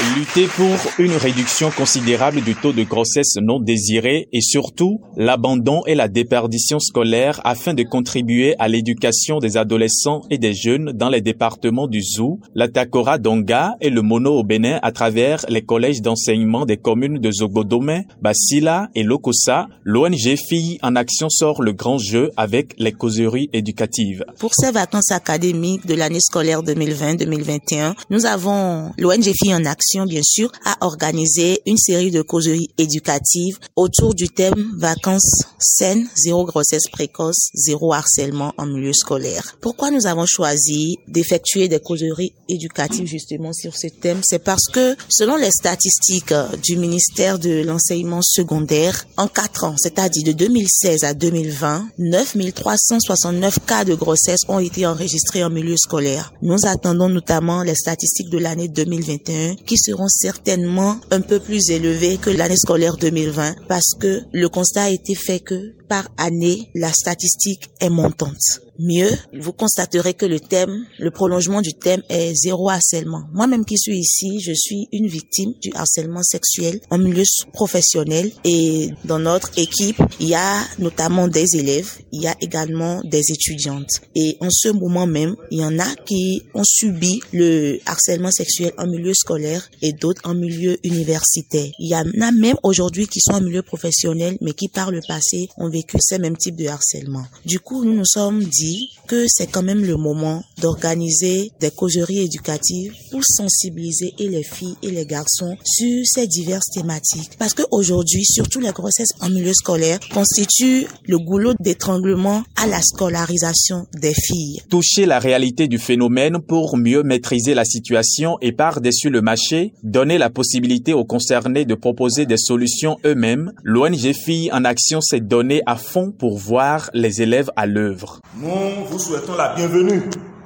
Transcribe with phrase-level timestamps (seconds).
[0.00, 5.96] Lutter pour une réduction considérable du taux de grossesse non désirée et surtout l'abandon et
[5.96, 11.20] la déperdition scolaire afin de contribuer à l'éducation des adolescents et des jeunes dans les
[11.20, 16.00] départements du Zou, la Takora Donga et le Mono au Bénin à travers les collèges
[16.00, 21.98] d'enseignement des communes de Zogodome, Basila et Lokosa, l'ONG Filles en Action sort le grand
[21.98, 24.24] jeu avec les causeries éducatives.
[24.38, 30.22] Pour ces vacances académiques de l'année scolaire 2020-2021, nous avons l'ONG Filles en Action bien
[30.22, 36.88] sûr, a organisé une série de causeries éducatives autour du thème vacances saines, zéro grossesse
[36.92, 39.56] précoce, zéro harcèlement en milieu scolaire.
[39.60, 44.20] Pourquoi nous avons choisi d'effectuer des causeries éducatives justement sur ce thème?
[44.22, 50.24] C'est parce que selon les statistiques du ministère de l'enseignement secondaire, en quatre ans, c'est-à-dire
[50.24, 56.32] de 2016 à 2020, 9369 cas de grossesse ont été enregistrés en milieu scolaire.
[56.42, 62.18] Nous attendons notamment les statistiques de l'année 2021 qui seront certainement un peu plus élevés
[62.18, 66.92] que l'année scolaire 2020 parce que le constat a été fait que par année, la
[66.92, 68.68] statistique est montante.
[68.80, 73.24] Mieux, vous constaterez que le thème, le prolongement du thème est zéro harcèlement.
[73.32, 78.90] Moi-même qui suis ici, je suis une victime du harcèlement sexuel en milieu professionnel et
[79.04, 84.00] dans notre équipe, il y a notamment des élèves, il y a également des étudiantes.
[84.14, 88.72] Et en ce moment même, il y en a qui ont subi le harcèlement sexuel
[88.78, 91.68] en milieu scolaire et d'autres en milieu universitaire.
[91.80, 95.00] Il y en a même aujourd'hui qui sont en milieu professionnel mais qui par le
[95.08, 97.24] passé ont vécu ces mêmes types de harcèlement.
[97.44, 102.24] Du coup, nous nous sommes dit que c'est quand même le moment d'organiser des causeries
[102.24, 107.32] éducatives pour sensibiliser les filles et les garçons sur ces diverses thématiques.
[107.38, 113.86] Parce qu'aujourd'hui, surtout les grossesses en milieu scolaire constituent le goulot d'étranglement à la scolarisation
[114.00, 114.60] des filles.
[114.68, 120.18] Toucher la réalité du phénomène pour mieux maîtriser la situation et par-dessus le marché, donner
[120.18, 125.62] la possibilité aux concernés de proposer des solutions eux-mêmes, l'ONG Filles en Action s'est donné
[125.68, 128.20] à fond pour voir les élèves à l'œuvre.
[128.38, 130.02] Nous vous souhaitons la bienvenue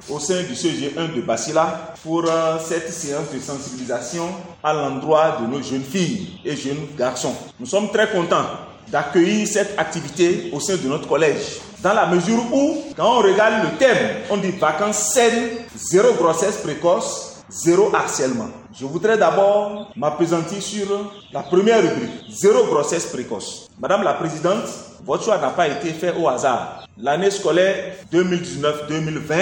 [0.09, 4.25] au sein du CG1 de Basila pour euh, cette séance de sensibilisation
[4.61, 7.33] à l'endroit de nos jeunes filles et jeunes garçons.
[7.57, 8.43] Nous sommes très contents
[8.91, 11.61] d'accueillir cette activité au sein de notre collège.
[11.81, 16.57] Dans la mesure où, quand on regarde le thème, on dit vacances saines, zéro grossesse
[16.57, 18.49] précoce, zéro harcèlement.
[18.75, 23.69] Je voudrais d'abord m'appesantir sur la première rubrique, zéro grossesse précoce.
[23.79, 24.65] Madame la Présidente,
[25.05, 26.87] votre choix n'a pas été fait au hasard.
[26.97, 29.35] L'année scolaire 2019-2020,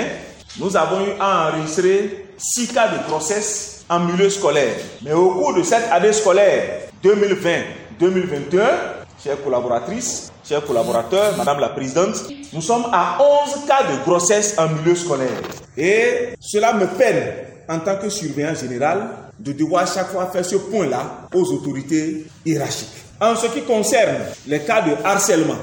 [0.59, 4.75] nous avons eu à enregistrer 6 cas de grossesse en milieu scolaire.
[5.01, 8.59] Mais au cours de cette année scolaire 2020-2021,
[9.23, 12.21] chères collaboratrices, chers collaborateurs, Madame la Présidente,
[12.51, 15.39] nous sommes à 11 cas de grossesse en milieu scolaire.
[15.77, 17.33] Et cela me peine,
[17.69, 19.07] en tant que surveillant général,
[19.43, 22.87] de devoir chaque fois faire ce point-là aux autorités hiérarchiques.
[23.19, 25.57] En ce qui concerne les cas de harcèlement,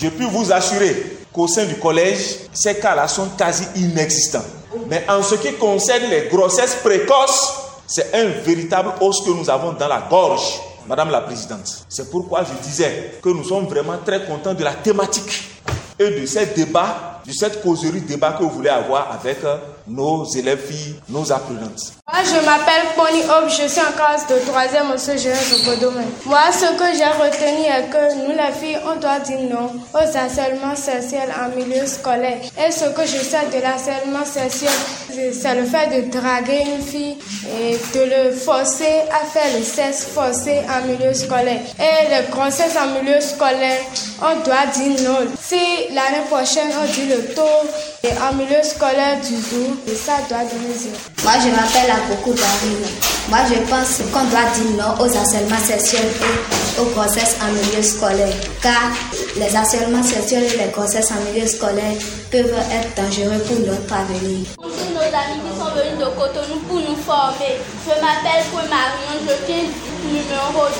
[0.00, 4.44] je peux vous assurer qu'au sein du collège, ces cas-là sont quasi inexistants.
[4.88, 7.52] Mais en ce qui concerne les grossesses précoces,
[7.86, 11.84] c'est un véritable os que nous avons dans la gorge, Madame la Présidente.
[11.88, 15.50] C'est pourquoi je disais que nous sommes vraiment très contents de la thématique
[15.98, 19.38] et de ces débats, de cette causerie débat que vous voulez avoir avec
[19.86, 21.99] nos élèves filles, nos apprenantes.
[22.12, 26.10] Moi, je m'appelle Pony Hope, je suis en classe de 3e au CGS au domaine.
[26.26, 30.16] Moi, ce que j'ai retenu est que nous, les filles, on doit dire non aux
[30.16, 32.38] harcèlements sexuels en milieu scolaire.
[32.58, 34.70] Et ce que je sais de l'harcèlement sexuel,
[35.08, 37.16] c'est le fait de draguer une fille
[37.46, 41.60] et de le forcer à faire le sexe forcé en milieu scolaire.
[41.78, 43.82] Et les grossesses en milieu scolaire,
[44.20, 45.28] on doit dire non.
[45.40, 45.60] Si
[45.94, 47.68] l'année prochaine, on dit le taux
[48.02, 50.96] et en milieu scolaire du jour, et ça doit donner zéro.
[51.22, 52.88] Moi, je m'appelle beaucoup d'arrives.
[53.28, 57.82] Moi, je pense qu'on doit dire non aux harcèlements sexuels et aux grossesses en milieu
[57.82, 58.34] scolaire.
[58.62, 58.90] Car
[59.36, 62.00] les harcèlements sexuels et les grossesses en milieu scolaire
[62.30, 64.46] peuvent être dangereux pour notre avenir.
[64.56, 67.60] Tous nos amis qui sont venus de Cotonou pour nous former.
[67.84, 70.72] Je m'appelle Paul Marion, je viens du numéro 2.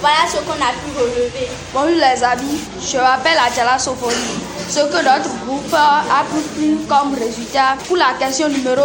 [0.00, 1.48] Voilà ce qu'on a pu relever.
[1.74, 4.47] Bonjour les amis, je m'appelle Adjala Sophonie.
[4.68, 8.84] Ce que notre groupe a pris comme résultat pour la question numéro 1,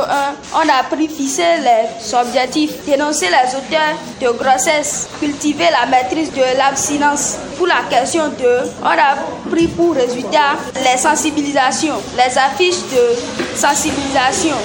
[0.56, 6.58] on a pris fixer les objectifs, dénoncer les auteurs de grossesse, cultiver la maîtrise de
[6.58, 7.36] l'abstinence.
[7.58, 8.46] Pour la question 2,
[8.82, 9.18] on a
[9.52, 14.56] pris pour résultat les sensibilisations, les affiches de sensibilisation,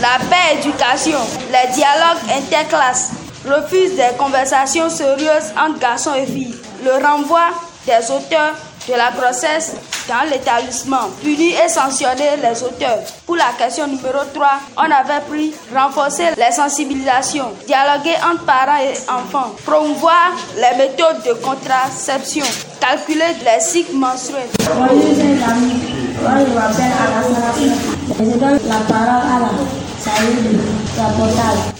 [0.00, 1.18] la paix éducation,
[1.50, 3.10] les dialogues interclasses,
[3.44, 6.54] refuse des conversations sérieuses entre garçons et filles,
[6.84, 7.42] le renvoi
[7.86, 8.54] des auteurs
[8.88, 9.72] de la grossesse
[10.08, 12.98] dans l'établissement, punir et sanctionner les auteurs.
[13.26, 14.46] Pour la question numéro 3,
[14.76, 21.32] on avait pris renforcer les sensibilisations, dialoguer entre parents et enfants, promouvoir les méthodes de
[21.34, 22.44] contraception,
[22.80, 24.48] calculer les cycles menstruels.
[24.76, 24.88] Moi,
[26.46, 27.72] je m'appelle
[28.18, 29.50] Je donne la parole à la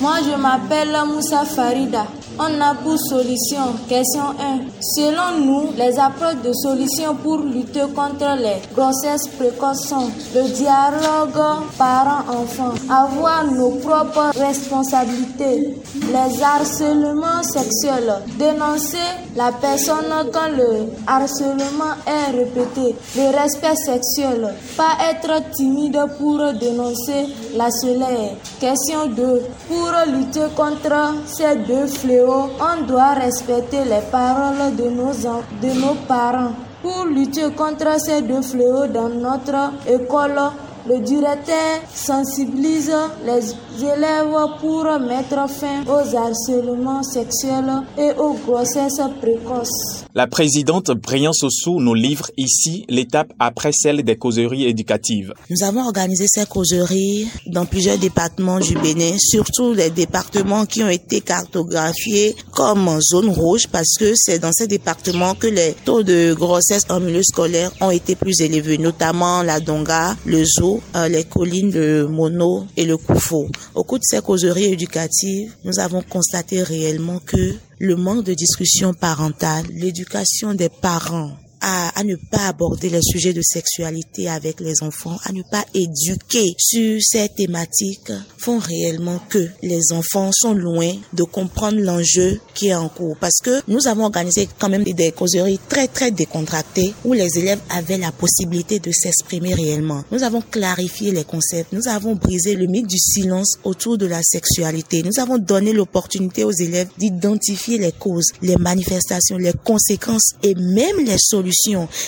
[0.01, 2.07] Moi, je m'appelle Moussa Farida.
[2.37, 4.59] On a pour solution, question 1.
[4.81, 11.63] Selon nous, les approches de solution pour lutter contre les grossesses précoces sont le dialogue
[11.79, 18.99] parents-enfants, avoir nos propres responsabilités, les harcèlements sexuels, dénoncer
[19.37, 27.29] la personne quand le harcèlement est répété, le respect sexuel, pas être timide pour dénoncer
[27.57, 28.33] la soleil.
[28.59, 29.43] Question 2.
[29.69, 35.95] Pour lutter contre ces deux fléaux, on doit respecter les paroles de nos, de nos
[36.09, 36.53] parents.
[36.83, 40.39] Pour lutter contre ces deux fléaux dans notre école,
[40.87, 42.93] le directeur sensibilise
[43.25, 50.05] les élèves pour mettre fin aux harcèlements sexuels et aux grossesses précoces.
[50.15, 55.33] La présidente Brian Sossou nous livre ici l'étape après celle des causeries éducatives.
[55.51, 60.89] Nous avons organisé ces causeries dans plusieurs départements du Bénin, surtout les départements qui ont
[60.89, 66.35] été cartographiés comme zone rouge parce que c'est dans ces départements que les taux de
[66.35, 71.25] grossesse en milieu scolaire ont été plus élevés, notamment la Donga, le Zou, euh, les
[71.25, 73.49] collines de Mono et le Koufo.
[73.75, 78.95] Au cours de ces causeries éducatives, nous avons constaté réellement que le manque de discussion
[78.95, 81.33] parentale, l'éducation des parents
[81.67, 86.55] à, ne pas aborder les sujets de sexualité avec les enfants, à ne pas éduquer
[86.59, 92.75] sur ces thématiques font réellement que les enfants sont loin de comprendre l'enjeu qui est
[92.75, 93.17] en cours.
[93.19, 97.61] Parce que nous avons organisé quand même des causeries très très décontractées où les élèves
[97.71, 100.05] avaient la possibilité de s'exprimer réellement.
[100.13, 104.21] Nous avons clarifié les concepts, nous avons brisé le mythe du silence autour de la
[104.23, 105.03] sexualité.
[105.03, 110.99] Nous avons donné l'opportunité aux élèves d'identifier les causes, les manifestations, les conséquences et même
[111.07, 111.54] les solutions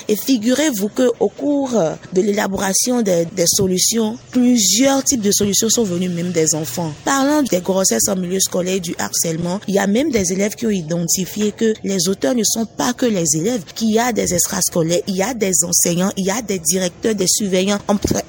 [0.09, 1.73] et figurez-vous que au cours
[2.13, 6.93] de l'élaboration des, solutions, plusieurs types de solutions sont venus même des enfants.
[7.05, 10.67] Parlant des grossesses en milieu scolaire, du harcèlement, il y a même des élèves qui
[10.67, 14.35] ont identifié que les auteurs ne sont pas que les élèves, qu'il y a des
[14.35, 17.79] extrascolaires, il y a des enseignants, il y a des directeurs, des surveillants,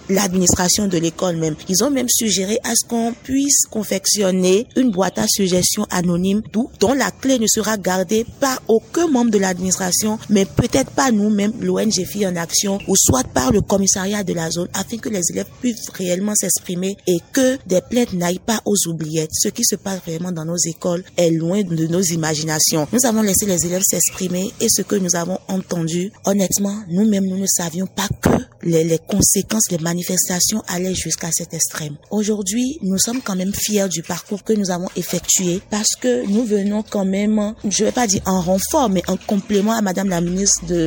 [0.10, 1.56] l'administration de l'école même.
[1.68, 6.42] Ils ont même suggéré à ce qu'on puisse confectionner une boîte à suggestions anonyme
[6.80, 11.54] dont la clé ne sera gardée par aucun membre de l'administration, mais peut-être pas nous-mêmes,
[11.62, 15.21] l'ONG Filles en Action, ou soit par le commissariat de la zone, afin que les
[15.31, 19.31] élèves puissent réellement s'exprimer et que des plaintes n'aillent pas aux oubliettes.
[19.33, 22.88] Ce qui se passe vraiment dans nos écoles est loin de nos imaginations.
[22.92, 27.38] Nous avons laissé les élèves s'exprimer et ce que nous avons entendu, honnêtement, nous-mêmes, nous
[27.38, 28.30] ne savions pas que
[28.63, 31.95] les, les conséquences, les manifestations allaient jusqu'à cet extrême.
[32.12, 36.45] Aujourd'hui, nous sommes quand même fiers du parcours que nous avons effectué parce que nous
[36.45, 40.21] venons quand même, je vais pas dire en renfort, mais en complément à Madame la
[40.21, 40.87] ministre de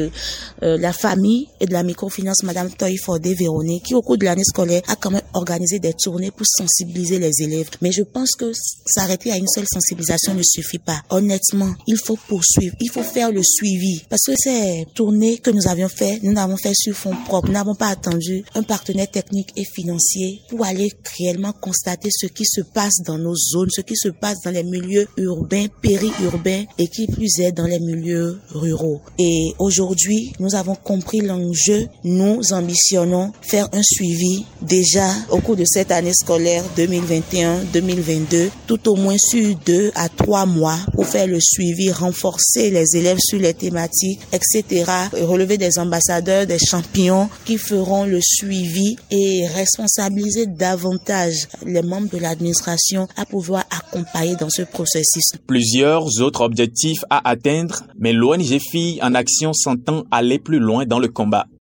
[0.63, 4.25] euh, la famille et de la microfinance, Madame Toy Fordé Véronique, qui au cours de
[4.25, 7.69] l'année scolaire a quand même organisé des tournées pour sensibiliser les élèves.
[7.83, 8.53] Mais je pense que
[8.87, 11.03] s'arrêter à une seule sensibilisation ne suffit pas.
[11.11, 15.67] Honnêtement, il faut poursuivre, il faut faire le suivi parce que ces tournées que nous
[15.69, 19.51] avions fait, nous n'avons fait sur fond propre, nous n'avons pas attendu un partenaire technique
[19.57, 23.97] et financier pour aller réellement constater ce qui se passe dans nos zones, ce qui
[23.97, 29.01] se passe dans les milieux urbains, périurbains et qui plus est dans les milieux ruraux.
[29.19, 29.90] Et aujourd'hui,
[30.39, 31.89] nous avons compris l'enjeu.
[32.05, 38.95] Nous ambitionnons faire un suivi déjà au cours de cette année scolaire 2021-2022, tout au
[38.95, 43.55] moins sur deux à trois mois pour faire le suivi, renforcer les élèves sur les
[43.55, 44.85] thématiques, etc.
[45.13, 52.19] relever des ambassadeurs, des champions qui feront le suivi et responsabiliser davantage les membres de
[52.19, 55.33] l'administration à pouvoir accompagner dans ce processus.
[55.47, 60.99] Plusieurs autres objectifs à atteindre, mais l'ONG Filles en Action s'entend aller plus loin dans
[60.99, 61.47] le combat.